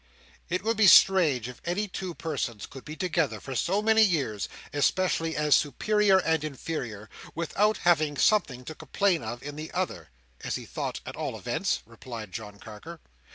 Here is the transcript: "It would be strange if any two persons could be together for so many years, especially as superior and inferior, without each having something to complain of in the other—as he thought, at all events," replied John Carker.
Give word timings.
"It 0.49 0.63
would 0.63 0.77
be 0.77 0.87
strange 0.87 1.47
if 1.47 1.61
any 1.63 1.87
two 1.87 2.15
persons 2.15 2.65
could 2.65 2.83
be 2.83 2.95
together 2.95 3.39
for 3.39 3.53
so 3.53 3.83
many 3.83 4.01
years, 4.01 4.49
especially 4.73 5.35
as 5.37 5.53
superior 5.55 6.17
and 6.17 6.43
inferior, 6.43 7.07
without 7.35 7.75
each 7.77 7.83
having 7.83 8.17
something 8.17 8.65
to 8.65 8.73
complain 8.73 9.21
of 9.21 9.43
in 9.43 9.57
the 9.57 9.71
other—as 9.73 10.55
he 10.55 10.65
thought, 10.65 11.01
at 11.05 11.15
all 11.15 11.37
events," 11.37 11.83
replied 11.85 12.31
John 12.31 12.57
Carker. 12.57 12.99